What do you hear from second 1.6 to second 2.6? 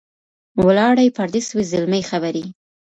زلمۍ خبري